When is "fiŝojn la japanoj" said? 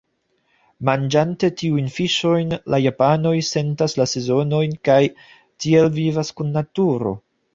1.97-3.35